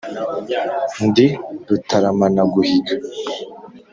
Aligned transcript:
Ndi 1.07 1.27
Rutaramanaguhiga. 1.67 2.93